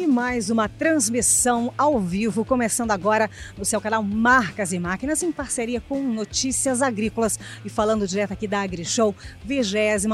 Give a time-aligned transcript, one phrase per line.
[0.00, 5.30] E mais uma transmissão ao vivo, começando agora no seu canal Marcas e Máquinas, em
[5.30, 7.38] parceria com Notícias Agrícolas.
[7.66, 10.08] E falando direto aqui da AgriShow, 28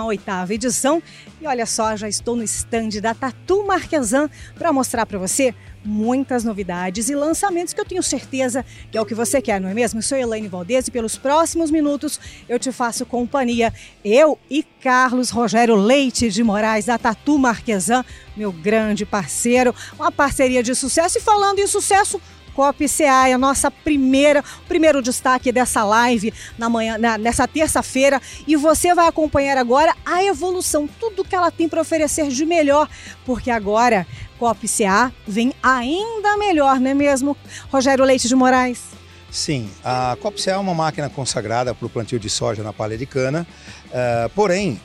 [0.50, 1.00] edição.
[1.40, 4.28] E olha só, já estou no stand da Tatu Marquesan
[4.58, 5.54] para mostrar para você
[5.86, 9.68] muitas novidades e lançamentos que eu tenho certeza que é o que você quer, não
[9.68, 9.98] é mesmo?
[9.98, 13.72] Eu sou Elaine Valdez e pelos próximos minutos eu te faço companhia.
[14.04, 18.04] Eu e Carlos Rogério Leite de Moraes, da Tatu Marquesan,
[18.36, 19.74] meu grande parceiro.
[19.98, 21.18] Uma parceria de sucesso.
[21.18, 22.20] E falando em sucesso,
[22.56, 28.20] Coop CA é a nossa primeira, primeiro destaque dessa live na manhã, na, nessa terça-feira.
[28.46, 32.88] E você vai acompanhar agora a evolução, tudo que ela tem para oferecer de melhor,
[33.26, 34.06] porque agora
[34.38, 37.36] Coop CA vem ainda melhor, não é mesmo,
[37.70, 38.82] Rogério Leite de Moraes?
[39.30, 42.96] Sim, a Coop CA é uma máquina consagrada para o plantio de soja na palha
[42.96, 43.46] de cana,
[43.86, 44.80] uh, porém,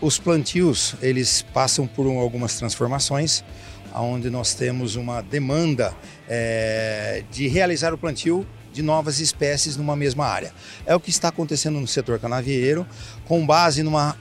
[0.00, 3.42] os plantios eles passam por algumas transformações
[4.02, 5.94] onde nós temos uma demanda
[6.28, 10.52] é, de realizar o plantio de novas espécies numa mesma área.
[10.84, 12.86] É o que está acontecendo no setor canavieiro,
[13.24, 14.16] com base numa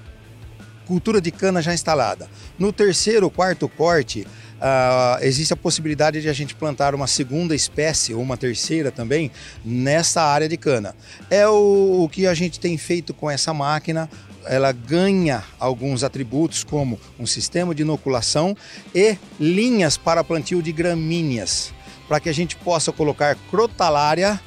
[0.86, 2.30] cultura de cana já instalada.
[2.58, 4.26] No terceiro, quarto corte,
[4.66, 9.30] Uh, existe a possibilidade de a gente plantar uma segunda espécie ou uma terceira também
[9.64, 10.96] nessa área de cana.
[11.30, 14.10] É o, o que a gente tem feito com essa máquina
[14.48, 18.56] ela ganha alguns atributos como um sistema de inoculação
[18.94, 21.74] e linhas para plantio de gramíneas,
[22.08, 24.40] para que a gente possa colocar crotalária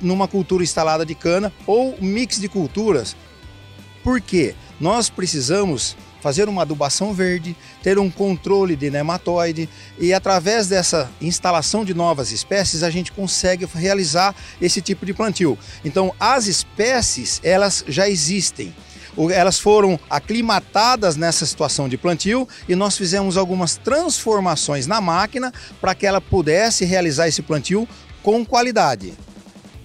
[0.00, 3.16] numa cultura instalada de cana ou mix de culturas.
[4.04, 4.54] Por quê?
[4.80, 11.84] Nós precisamos fazer uma adubação verde, ter um controle de nematóide e através dessa instalação
[11.84, 15.56] de novas espécies a gente consegue realizar esse tipo de plantio.
[15.84, 18.74] Então as espécies elas já existem
[19.32, 25.94] elas foram aclimatadas nessa situação de plantio e nós fizemos algumas transformações na máquina para
[25.94, 27.88] que ela pudesse realizar esse plantio
[28.20, 29.14] com qualidade.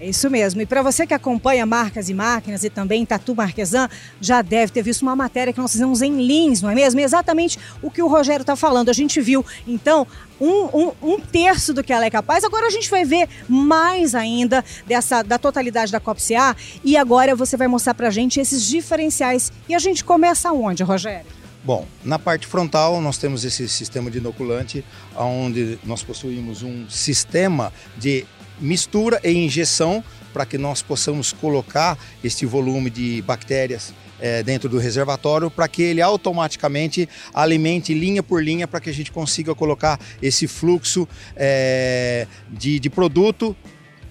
[0.02, 0.60] É isso mesmo.
[0.60, 3.88] E para você que acompanha marcas e máquinas e também Tatu Marquesan,
[4.20, 6.98] já deve ter visto uma matéria que nós fizemos em Lins, não é mesmo?
[6.98, 8.88] exatamente o que o Rogério está falando.
[8.88, 10.04] A gente viu, então,
[10.40, 12.42] um, um, um, terço do que ela é capaz.
[12.42, 17.56] Agora a gente vai ver mais ainda dessa da totalidade da COPCA e agora você
[17.56, 19.52] vai mostrar para a gente esses diferenciais.
[19.68, 21.30] E a gente começa onde, Rogério?
[21.62, 24.84] Bom, na parte frontal nós temos esse sistema de inoculante,
[25.16, 28.26] onde nós possuímos um sistema de
[28.62, 30.02] mistura e injeção
[30.32, 35.82] para que nós possamos colocar este volume de bactérias é, dentro do reservatório para que
[35.82, 41.06] ele automaticamente alimente linha por linha para que a gente consiga colocar esse fluxo
[41.36, 43.54] é, de, de produto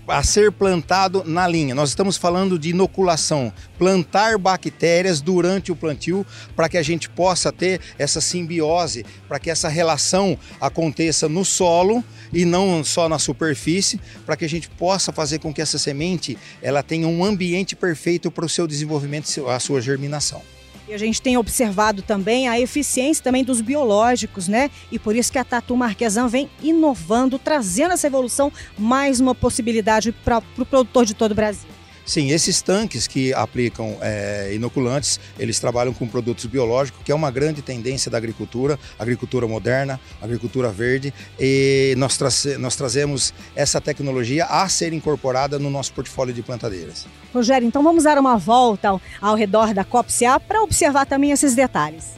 [0.08, 1.76] a ser plantado na linha.
[1.76, 6.26] Nós estamos falando de inoculação, plantar bactérias durante o plantio
[6.56, 12.04] para que a gente possa ter essa simbiose, para que essa relação aconteça no solo
[12.34, 16.38] e não só na superfície, para que a gente possa fazer com que essa semente
[16.62, 20.42] ela tenha um ambiente perfeito para o seu desenvolvimento, a sua germinação.
[20.88, 24.70] E a gente tem observado também a eficiência também dos biológicos, né?
[24.92, 30.12] E por isso que a Tatu Marquesan vem inovando, trazendo essa evolução, mais uma possibilidade
[30.12, 31.70] para o pro produtor de todo o Brasil.
[32.06, 37.30] Sim, esses tanques que aplicam é, inoculantes, eles trabalham com produtos biológicos, que é uma
[37.32, 42.30] grande tendência da agricultura, agricultura moderna, agricultura verde, e nós, tra
[42.60, 47.06] nós trazemos essa tecnologia a ser incorporada no nosso portfólio de plantadeiras.
[47.34, 51.56] Rogério, então vamos dar uma volta ao, ao redor da COPCA para observar também esses
[51.56, 52.16] detalhes.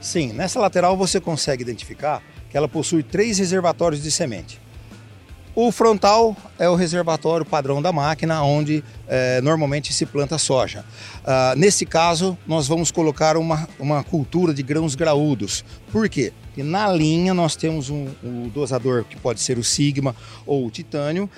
[0.00, 4.61] Sim, nessa lateral você consegue identificar que ela possui três reservatórios de semente.
[5.54, 10.82] O frontal é o reservatório padrão da máquina, onde é, normalmente se planta soja.
[11.20, 15.62] Uh, nesse caso, nós vamos colocar uma, uma cultura de grãos graúdos.
[15.92, 16.32] Por quê?
[16.46, 20.70] Porque na linha nós temos um, um dosador que pode ser o Sigma ou o
[20.70, 21.28] Titânio,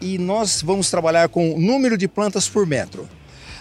[0.00, 3.08] e nós vamos trabalhar com número de plantas por metro.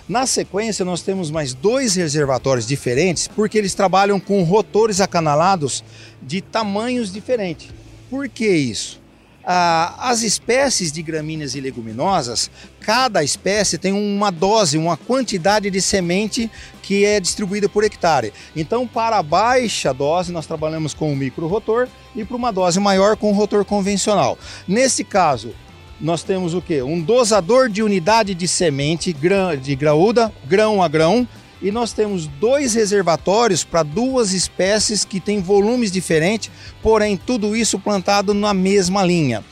[0.09, 5.83] Na sequência, nós temos mais dois reservatórios diferentes, porque eles trabalham com rotores acanalados
[6.19, 7.69] de tamanhos diferentes.
[8.09, 9.00] Por que isso?
[9.43, 15.81] Ah, as espécies de gramíneas e leguminosas, cada espécie tem uma dose, uma quantidade de
[15.81, 16.49] semente
[16.83, 18.33] que é distribuída por hectare.
[18.55, 23.31] Então, para baixa dose, nós trabalhamos com o micro-rotor e para uma dose maior com
[23.31, 24.37] o rotor convencional.
[24.67, 25.53] Nesse caso,
[25.99, 26.81] nós temos o que?
[26.81, 31.27] Um dosador de unidade de semente de graúda, grão a grão,
[31.61, 36.49] e nós temos dois reservatórios para duas espécies que têm volumes diferentes,
[36.81, 39.43] porém tudo isso plantado na mesma linha.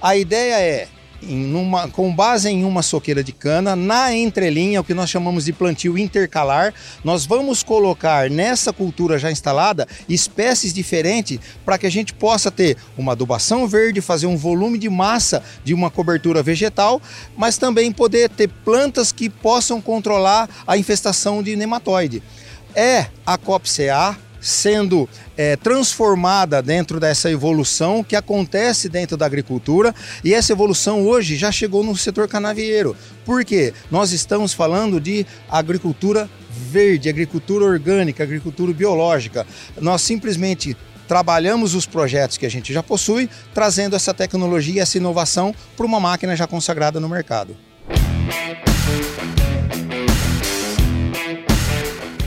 [0.00, 0.88] A ideia é
[1.22, 5.44] em numa, com base em uma soqueira de cana, na entrelinha, o que nós chamamos
[5.44, 6.74] de plantio intercalar,
[7.04, 12.76] nós vamos colocar nessa cultura já instalada espécies diferentes para que a gente possa ter
[12.96, 17.00] uma adubação verde, fazer um volume de massa de uma cobertura vegetal,
[17.36, 22.22] mas também poder ter plantas que possam controlar a infestação de nematóide.
[22.74, 29.94] É a COPCA sendo é, transformada dentro dessa evolução que acontece dentro da agricultura
[30.24, 32.96] e essa evolução hoje já chegou no setor canavieiro.
[33.24, 33.72] Por quê?
[33.90, 39.46] Nós estamos falando de agricultura verde, agricultura orgânica, agricultura biológica.
[39.80, 45.54] Nós simplesmente trabalhamos os projetos que a gente já possui, trazendo essa tecnologia, essa inovação
[45.76, 47.56] para uma máquina já consagrada no mercado.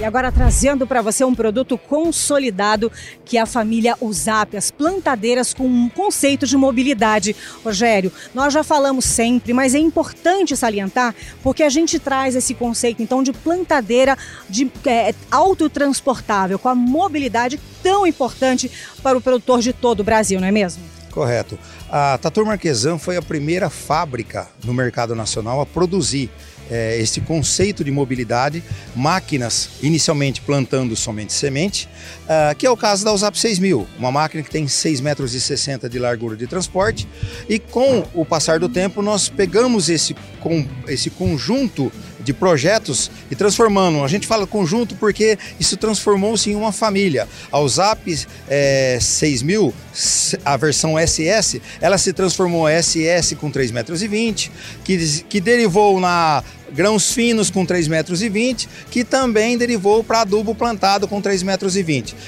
[0.06, 2.92] E agora trazendo para você um produto consolidado
[3.26, 7.36] que é a família Usap, as plantadeiras com um conceito de mobilidade.
[7.64, 13.02] Rogério, nós já falamos sempre, mas é importante salientar porque a gente traz esse conceito
[13.02, 14.16] então de plantadeira
[14.48, 20.40] de é, autotransportável com a mobilidade tão importante para o produtor de todo o Brasil,
[20.40, 20.84] não é mesmo?
[21.10, 21.58] Correto.
[21.90, 26.30] A Tatur Marquesan foi a primeira fábrica no mercado nacional a produzir
[26.70, 28.64] é, esse conceito de mobilidade,
[28.96, 31.88] máquinas inicialmente plantando somente semente,
[32.24, 36.00] uh, que é o caso da USAP 6000, uma máquina que tem 6,60 metros de
[36.00, 37.08] largura de transporte
[37.48, 41.92] e com o passar do tempo nós pegamos esse, com, esse conjunto
[42.26, 44.04] de projetos e transformando.
[44.04, 47.28] A gente fala conjunto porque isso transformou-se em uma família.
[47.52, 49.74] A USAP é, 6000,
[50.44, 54.02] a versão SS, ela se transformou SS com 3,20 metros,
[54.84, 56.44] que, que derivou na
[56.76, 61.76] grãos finos com 3,20 metros, que também derivou para adubo plantado com 3,20 metros.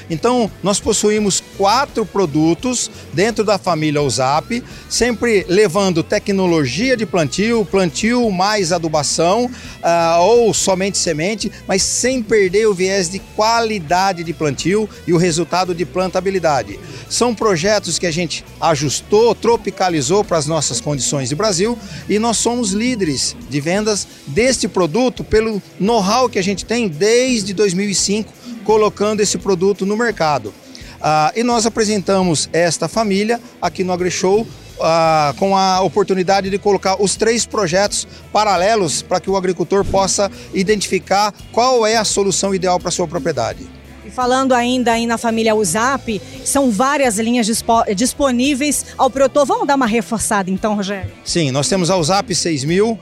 [0.10, 8.30] Então, nós possuímos quatro produtos dentro da família USAP, sempre levando tecnologia de plantio, plantio
[8.32, 14.90] mais adubação uh, ou somente semente, mas sem perder o viés de qualidade de plantio
[15.06, 16.80] e o resultado de plantabilidade.
[17.10, 21.78] São projetos que a gente ajustou, tropicalizou para as nossas condições de Brasil
[22.08, 27.56] e nós somos líderes de vendas deste produto pelo know-how que a gente tem desde
[27.56, 28.32] 2005
[28.64, 30.54] colocando esse produto no mercado.
[31.02, 34.48] Ah, e nós apresentamos esta família aqui no AgriShow
[34.80, 40.32] ah, com a oportunidade de colocar os três projetos paralelos para que o agricultor possa
[40.54, 43.77] identificar qual é a solução ideal para sua propriedade.
[44.12, 49.46] Falando ainda aí na família USAP, são várias linhas dispo disponíveis ao produtor.
[49.46, 51.12] Vamos dar uma reforçada então, Rogério?
[51.24, 53.00] Sim, nós temos a USAP 6000, uh,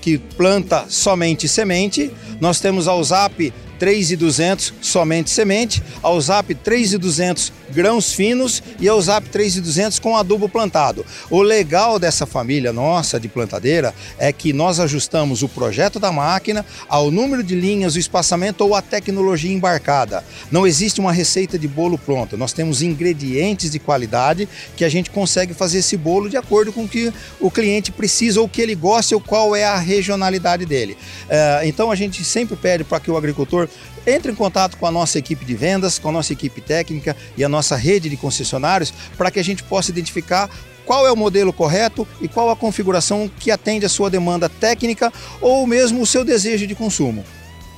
[0.00, 2.10] que planta somente semente.
[2.40, 9.28] Nós temos a USAP 3,200 somente semente, a USAP 3,200 grãos finos e a USAP
[9.28, 11.04] 3,200 com adubo plantado.
[11.30, 16.64] O legal dessa família nossa de plantadeira é que nós ajustamos o projeto da máquina
[16.88, 20.24] ao número de linhas, o espaçamento ou a tecnologia embarcada.
[20.50, 25.10] Não existe uma receita de bolo pronta, nós temos ingredientes de qualidade que a gente
[25.10, 28.74] consegue fazer esse bolo de acordo com o que o cliente precisa ou que ele
[28.74, 30.96] gosta ou qual é a regionalidade dele.
[31.28, 33.67] É, então a gente sempre pede para que o agricultor
[34.06, 37.44] entre em contato com a nossa equipe de vendas, com a nossa equipe técnica e
[37.44, 40.48] a nossa rede de concessionários para que a gente possa identificar
[40.86, 45.12] qual é o modelo correto e qual a configuração que atende a sua demanda técnica
[45.40, 47.24] ou mesmo o seu desejo de consumo.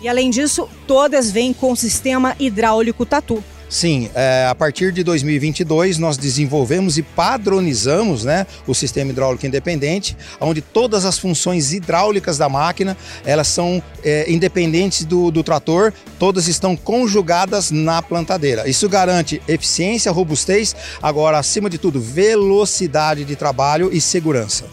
[0.00, 3.42] E além disso, todas vêm com o sistema hidráulico Tatu.
[3.70, 10.16] Sim, é, a partir de 2022 nós desenvolvemos e padronizamos né, o sistema hidráulico independente,
[10.40, 16.48] onde todas as funções hidráulicas da máquina elas são é, independentes do, do trator, todas
[16.48, 18.68] estão conjugadas na plantadeira.
[18.68, 24.64] Isso garante eficiência, robustez, agora acima de tudo velocidade de trabalho e segurança.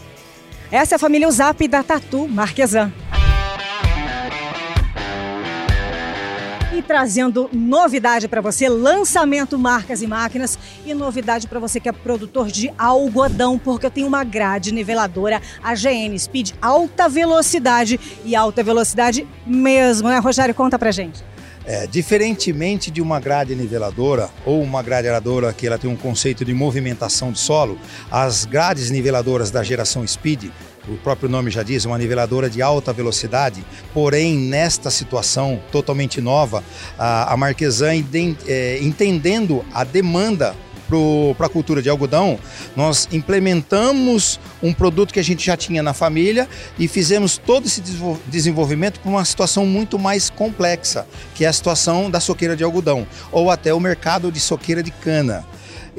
[0.72, 2.92] Essa é a família Uzap da Tatu Marquesan.
[6.78, 10.56] E trazendo novidade para você, lançamento marcas e máquinas
[10.86, 15.42] e novidade para você que é produtor de algodão, porque eu tenho uma grade niveladora,
[15.62, 20.18] a GN Speed alta velocidade e alta velocidade mesmo, né?
[20.18, 21.24] Rogério, conta pra gente.
[21.66, 26.44] É, diferentemente de uma grade niveladora ou uma grade aeradora que ela tem um conceito
[26.44, 27.78] de movimentação de solo,
[28.10, 30.50] as grades niveladoras da geração Speed
[30.86, 36.62] o próprio nome já diz, uma niveladora de alta velocidade, porém nesta situação totalmente nova,
[36.98, 38.04] a, Marquesan
[38.46, 40.54] é, entendendo a demanda
[41.36, 42.38] para a cultura de algodão,
[42.74, 47.82] nós implementamos um produto que a gente já tinha na família e fizemos todo esse
[48.26, 53.06] desenvolvimento para uma situação muito mais complexa, que é a situação da soqueira de algodão,
[53.30, 55.44] ou até o mercado de soqueira de cana.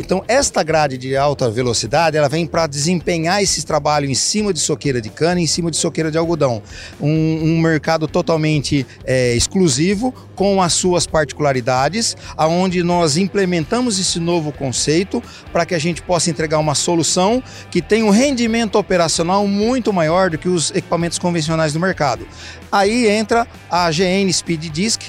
[0.02, 4.60] Então, esta grade de alta velocidade, ela vem para desempenhar esse trabalho em cima de
[4.60, 6.64] soqueira de cana em cima de soqueira de algodão.
[7.02, 14.54] Um, um mercado totalmente é, exclusivo, com as suas particularidades, aonde nós implementamos esse novo
[14.54, 19.92] conceito para que a gente possa entregar uma solução que tenha um rendimento operacional muito
[19.92, 22.26] maior do que os equipamentos convencionais do mercado.
[22.72, 25.02] Aí entra a GN Speed Disc,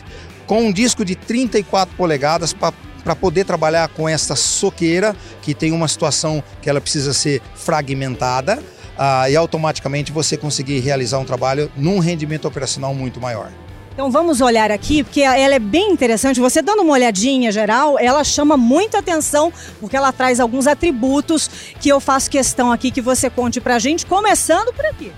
[0.49, 5.89] com um disco de 34 polegadas para poder trabalhar com essa soqueira que tem uma
[5.89, 11.99] situação que ela precisa ser fragmentada uh, e automaticamente você conseguir realizar um trabalho num
[11.99, 13.51] rendimento operacional muito maior.
[13.93, 16.41] Então vamos olhar aqui, porque ela é bem interessante.
[16.41, 21.89] Você dando uma olhadinha geral, ela chama muita atenção, porque ela traz alguns atributos que
[21.89, 25.13] eu faço questão aqui que você conte pra gente, começando por aqui.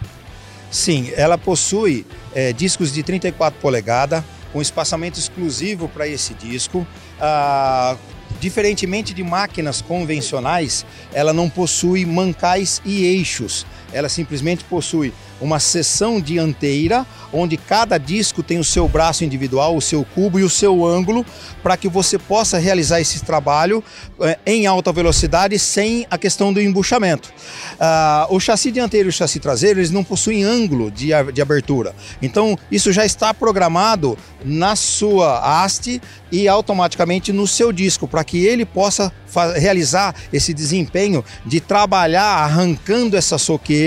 [0.71, 6.87] Sim, ela possui é, discos de 34 polegadas, com espaçamento exclusivo para esse disco.
[7.21, 7.97] Ah,
[8.41, 13.67] diferentemente de máquinas convencionais, ela não possui mancais e eixos.
[13.93, 19.81] Ela simplesmente possui uma seção dianteira, onde cada disco tem o seu braço individual, o
[19.81, 21.27] seu cubo e o seu ângulo,
[21.63, 23.83] para que você possa realizar esse trabalho
[24.21, 27.33] eh, em alta velocidade sem a questão do embuchamento.
[27.81, 31.95] Ah, o chassi dianteiro e o chassi traseiro, eles não possuem ângulo de, de abertura.
[32.21, 38.45] Então, isso já está programado na sua haste e automaticamente no seu disco, para que
[38.45, 39.13] ele possa
[39.57, 43.82] realizar esse desempenho de trabalhar arrancando essa soqueira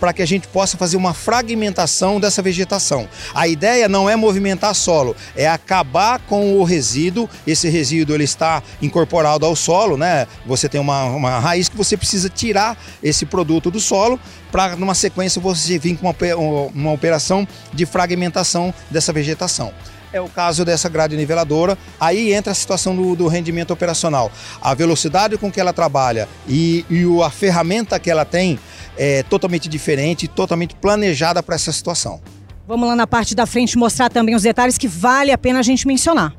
[0.00, 3.08] para que a gente possa fazer uma fragmentação dessa vegetação.
[3.34, 7.28] A ideia não é movimentar solo, é acabar com o resíduo.
[7.46, 10.26] Esse resíduo ele está incorporado ao solo, né?
[10.46, 14.18] Você tem uma, uma raiz que você precisa tirar esse produto do solo
[14.50, 19.72] para numa sequência você vir com uma, uma operação de fragmentação dessa vegetação
[20.14, 21.76] é o caso dessa grade niveladora.
[21.98, 24.30] Aí entra a situação do, do rendimento operacional.
[24.62, 28.58] A velocidade com que ela trabalha e, e a ferramenta que ela tem
[28.96, 32.20] é totalmente diferente, totalmente planejada para essa situação.
[32.66, 35.62] Vamos lá na parte da frente mostrar também os detalhes que vale a pena a
[35.62, 36.32] gente mencionar.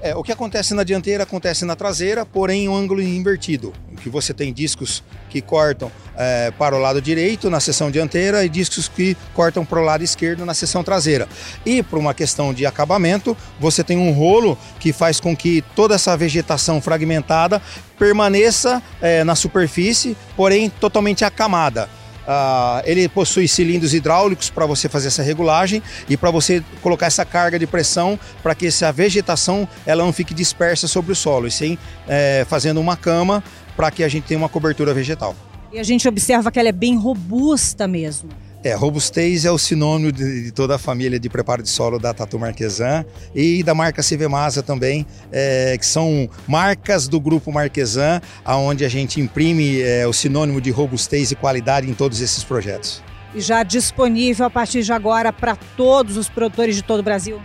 [0.00, 4.10] É, o que acontece na dianteira acontece na traseira, porém em um ângulo invertido, que
[4.10, 8.88] você tem discos que cortam é, para o lado direito na seção dianteira e discos
[8.88, 11.28] que cortam para o lado esquerdo na seção traseira.
[11.64, 15.94] E por uma questão de acabamento, você tem um rolo que faz com que toda
[15.94, 17.62] essa vegetação fragmentada
[17.98, 21.88] permaneça é, na superfície, porém totalmente acamada.
[22.22, 27.24] Uh, ele possui cilindros hidráulicos para você fazer essa regulagem e para você colocar essa
[27.24, 31.50] carga de pressão para que essa vegetação ela não fique dispersa sobre o solo, e
[31.50, 33.42] sim é, fazendo uma cama
[33.82, 35.34] para que a gente tenha uma cobertura vegetal.
[35.72, 38.28] E a gente observa que ela é bem robusta mesmo.
[38.62, 42.14] É, robustez é o sinônimo de, de, toda a família de preparo de solo da
[42.14, 48.20] Tatu Marquesan e da marca CV Masa também, é, que são marcas do grupo Marquesan,
[48.44, 53.02] aonde a gente imprime é, o sinônimo de robustez e qualidade em todos esses projetos.
[53.34, 57.40] E já disponível a partir de agora para todos os produtores de todo o Brasil?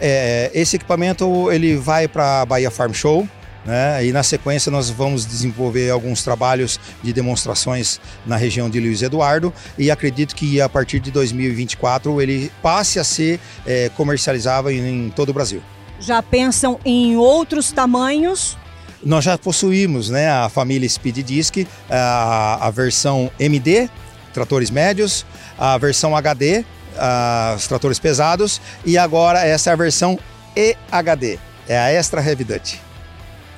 [0.00, 3.28] É, esse equipamento ele vai para a Bahia Farm Show,
[3.66, 4.06] né?
[4.06, 9.52] E na sequência nós vamos desenvolver alguns trabalhos de demonstrações na região de Luiz Eduardo
[9.76, 15.10] e acredito que a partir de 2024 ele passe a ser é, comercializável em, em
[15.10, 15.60] todo o Brasil.
[15.98, 18.56] Já pensam em outros tamanhos?
[19.02, 23.88] Nós já possuímos né, a família Speed Disc, a, a versão MD,
[24.32, 25.24] tratores médios,
[25.58, 26.64] a versão HD,
[26.98, 30.18] a, os tratores pesados, e agora essa é a versão
[30.54, 32.85] EHD, é a Extra Heavy Duty.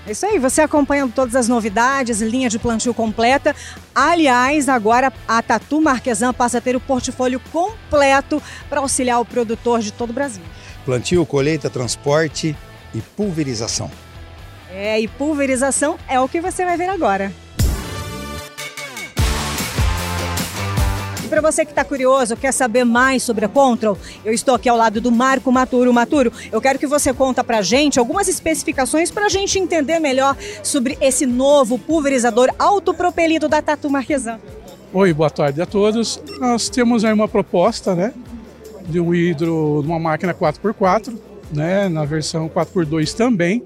[0.08, 3.54] É isso aí, você acompanhando todas as novidades, linha de plantio completa.
[3.94, 9.80] Aliás, agora a Tatu Marquesan passa a ter o portfólio completo para auxiliar o produtor
[9.80, 10.42] de todo o Brasil.
[10.82, 12.56] Plantio, colheita, transporte
[12.94, 13.90] e pulverização.
[14.70, 17.30] É, e pulverização é o que você vai ver agora.
[21.28, 24.66] E para você que está curioso, quer saber mais sobre a Control, eu estou aqui
[24.66, 25.92] ao lado do Marco Maturo.
[25.92, 29.98] Maturo, eu quero que você conta para a gente algumas especificações para a gente entender
[29.98, 34.38] melhor sobre esse novo pulverizador autopropelido da Tatu Marquesan.
[34.90, 36.18] Oi, boa tarde a todos.
[36.40, 38.14] Nós temos aí uma proposta, né,
[38.88, 41.14] de um hidro, uma máquina 4x4,
[41.52, 43.62] né, na versão 4x2 também,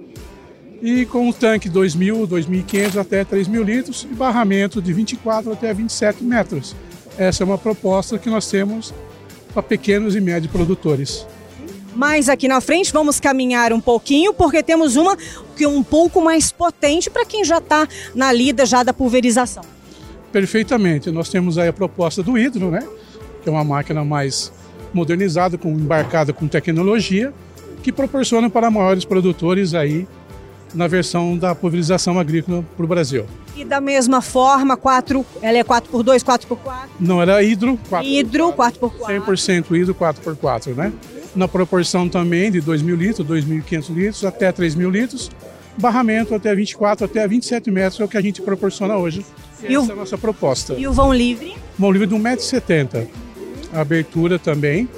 [0.83, 6.25] e com um tanque 2.000, 2.500 até 3.000 litros e barramento de 24 até 27
[6.25, 6.75] metros.
[7.19, 8.93] Essa é uma proposta que nós temos
[9.53, 11.27] para pequenos e médios produtores.
[11.95, 15.17] Mas aqui na frente vamos caminhar um pouquinho, porque temos uma
[15.57, 19.63] que é um pouco mais potente para quem já está na lida já da pulverização.
[20.33, 21.11] Perfeitamente.
[21.11, 22.87] Nós temos aí a proposta do hidro, né?
[23.43, 24.51] Que é uma máquina mais
[24.95, 27.33] modernizada, com, embarcada com tecnologia,
[27.83, 30.07] que proporciona para maiores produtores aí
[30.75, 33.27] na versão da pulverização agrícola para o Brasil.
[33.57, 36.59] E da mesma forma, 4, ela é 4x2, 4x4?
[36.99, 37.79] Não, ela é hidro.
[37.89, 39.25] 4 hidro, 4x4.
[39.25, 40.93] 100% hidro, 4x4, né?
[41.35, 45.31] Na proporção também de 2 mil litros, 2.500 litros até 3 mil litros.
[45.79, 49.25] Barramento até 24, até 27 metros é o que a gente proporciona hoje.
[49.63, 49.91] E Essa o...
[49.91, 50.75] é a nossa proposta.
[50.75, 51.55] E o vão livre?
[51.79, 53.07] Vão livre de 1,70m.
[53.73, 54.89] A abertura também,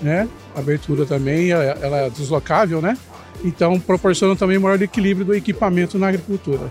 [0.00, 0.28] né?
[0.54, 2.96] Abertura também, ela é deslocável, né?
[3.44, 6.70] Então proporciona também maior equilíbrio do equipamento na agricultura.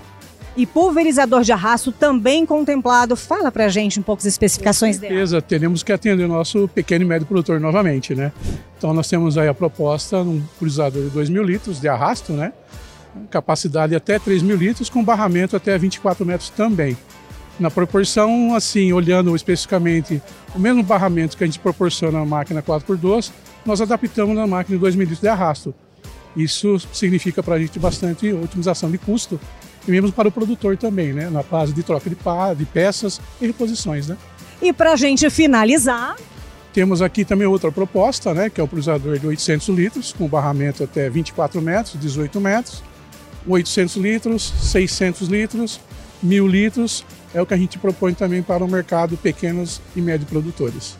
[0.57, 3.15] E pulverizador de arrasto também contemplado.
[3.17, 5.13] Fala pra gente um pouco as especificações dele.
[5.13, 8.31] certeza, teremos que atender o nosso pequeno e médio produtor novamente, né?
[8.77, 12.53] Então nós temos aí a proposta num pulverizador de 2 mil litros de arrasto, né?
[13.29, 16.98] Capacidade até 3 mil litros, com barramento até 24 metros também.
[17.60, 20.22] Na proporção, assim, olhando especificamente
[20.53, 23.31] o mesmo barramento que a gente proporciona na máquina 4x2,
[23.65, 25.74] nós adaptamos na máquina de 2 mil litros de arrasto.
[26.35, 29.39] Isso significa para a gente bastante otimização de custo
[29.87, 31.29] e mesmo para o produtor também, né?
[31.29, 34.17] Na fase de troca de, pá, de peças e reposições, né?
[34.61, 36.15] E para a gente finalizar...
[36.73, 38.49] Temos aqui também outra proposta, né?
[38.49, 42.83] Que é o pulverizador de 800 litros, com barramento até 24 metros, 18 metros.
[43.47, 45.79] 800 litros, 600 litros,
[46.21, 50.29] 1000 litros, é o que a gente propõe também para o mercado pequenos e médios
[50.29, 50.97] produtores.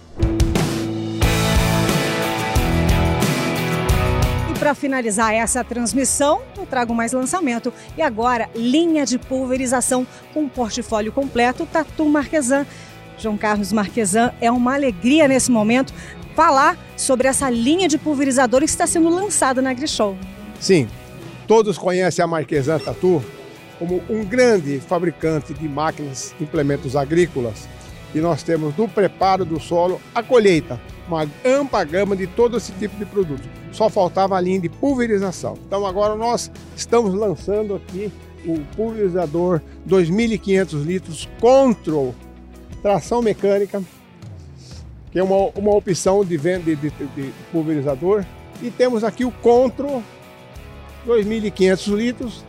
[4.66, 7.72] Para finalizar essa transmissão, eu trago mais lançamento.
[7.96, 12.66] E agora, linha de pulverização com portfólio completo, Tatu Marquesan.
[13.16, 15.94] João Carlos Marquesan, é uma alegria nesse momento
[16.36, 20.18] falar sobre essa linha de pulverizador que está sendo lançada na AgriShow.
[20.60, 20.88] Sim,
[21.46, 23.24] todos conhecem a Marquesan Tatu
[23.78, 27.70] como um grande fabricante de máquinas e implementos agrícolas.
[28.16, 32.72] E nós temos do preparo do solo à colheita uma ampla gama de todo esse
[32.74, 33.48] tipo de produto.
[33.72, 35.58] Só faltava a linha de pulverização.
[35.68, 38.12] Então agora nós estamos lançando aqui
[38.46, 42.14] o pulverizador 2.500 litros Control,
[42.82, 43.82] tração mecânica,
[45.12, 48.26] que é uma, uma opção de venda de, de, de pulverizador.
[48.62, 50.02] E temos aqui o Control
[51.06, 52.46] 2.500 litros,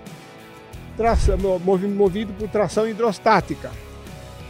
[0.97, 3.71] tração, movido por tração hidrostática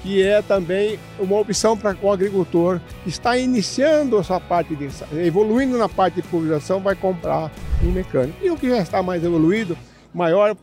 [0.07, 4.89] que é também uma opção para o agricultor que está iniciando a sua parte de
[5.19, 7.51] evoluindo na parte de pulverização, vai comprar
[7.83, 8.39] um mecânico.
[8.41, 9.77] E o que já está mais evoluído,
[10.15, 10.57] maior,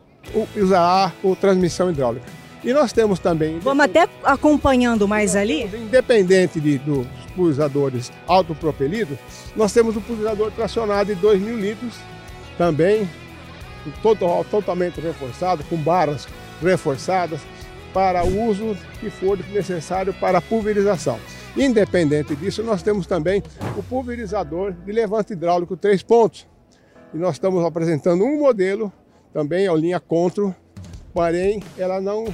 [0.56, 2.24] usar a transmissão hidráulica.
[2.64, 3.58] E nós temos também.
[3.58, 5.64] Vamos até acompanhando mais ali?
[5.64, 9.18] Independente de, dos pulverizadores autopropelidos,
[9.54, 11.92] nós temos o pulverizador tracionado de 2 mil litros,
[12.56, 13.06] também
[14.02, 16.26] total, totalmente reforçado, com barras
[16.62, 17.40] reforçadas,
[17.94, 21.18] para o uso que for necessário para a pulverização.
[21.56, 23.40] Independente disso, nós temos também
[23.78, 26.44] o pulverizador de levante hidráulico três pontos.
[27.14, 28.92] E nós estamos apresentando um modelo,
[29.32, 30.52] também é a linha Contro,
[31.12, 32.24] porém ela não,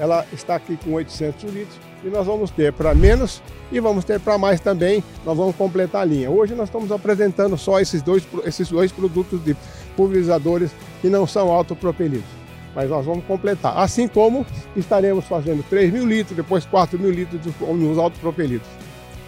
[0.00, 4.18] ela está aqui com 800 litros e nós vamos ter para menos e vamos ter
[4.18, 6.28] para mais também, nós vamos completar a linha.
[6.28, 9.56] Hoje nós estamos apresentando só esses dois, esses dois produtos de
[9.96, 12.43] pulverizadores que não são autopropelidos
[12.74, 13.78] mas nós vamos completar.
[13.78, 18.66] Assim como estaremos fazendo 3 mil litros, depois 4 mil litros nos autopropelidos.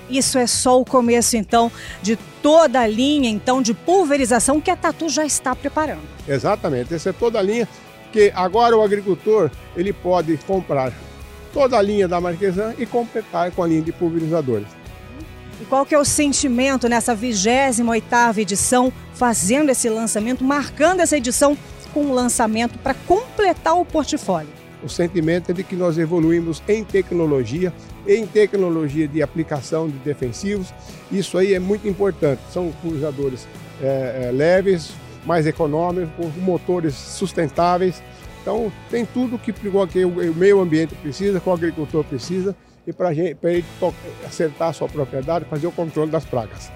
[0.08, 4.76] Isso é só o começo, então, de toda a linha então de pulverização que a
[4.76, 6.02] Tatu já está preparando.
[6.28, 7.68] Exatamente, essa é toda a linha
[8.12, 10.92] que agora o agricultor ele pode comprar
[11.52, 14.68] toda a linha da Marquesan e completar com a linha de pulverizadores.
[15.60, 21.56] E qual que é o sentimento nessa 28ª edição, fazendo esse lançamento, marcando essa edição
[21.96, 24.50] com um lançamento para completar o portfólio?
[24.84, 27.72] O sentimento é de que nós evoluímos em tecnologia,
[28.06, 30.74] em tecnologia de aplicação de defensivos.
[31.10, 32.42] Isso aí é muito importante.
[32.52, 33.48] São pulverizadores
[33.80, 34.92] é, é, leves,
[35.24, 38.02] mais econômicos, motores sustentáveis.
[38.42, 42.54] Então, tem tudo que, que o meio ambiente precisa, que o agricultor precisa,
[42.86, 43.64] e para ele
[44.26, 46.70] acertar a sua propriedade, fazer o controle das pragas.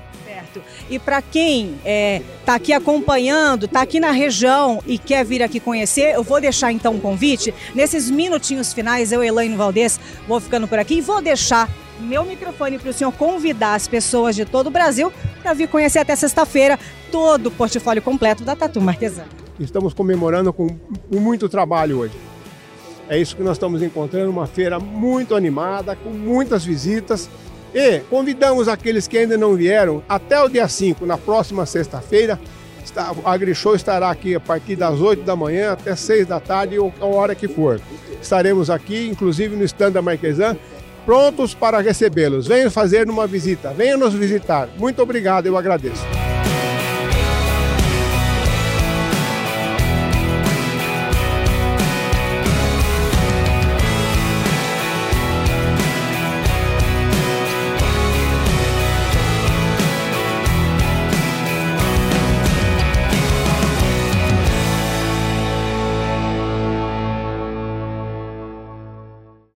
[0.88, 5.42] E para quem está é, tá aqui acompanhando, está aqui na região e quer vir
[5.42, 7.54] aqui conhecer, eu vou deixar então um convite.
[7.74, 11.68] Nesses minutinhos finais, eu, Elaine Valdez, vou ficando por aqui e vou deixar
[12.00, 15.98] meu microfone para o senhor convidar as pessoas de todo o Brasil para vir conhecer
[15.98, 16.78] até sexta-feira
[17.12, 19.24] todo o portfólio completo da Tatu Marquesan.
[19.58, 20.68] Estamos comemorando com
[21.10, 22.14] muito trabalho hoje.
[23.08, 27.28] É isso que nós estamos encontrando, uma feira muito animada, com muitas visitas
[27.74, 32.38] e convidamos aqueles que ainda não vieram até o dia 5, na próxima sexta-feira.
[32.96, 36.92] A AgriShow estará aqui a partir das 8 da manhã até 6 da tarde, ou
[37.00, 37.80] a hora que for.
[38.20, 40.56] Estaremos aqui, inclusive no stand da Marquesan,
[41.06, 42.46] prontos para recebê-los.
[42.46, 44.68] Venham fazer uma visita, venham nos visitar.
[44.76, 46.19] Muito obrigado, eu agradeço.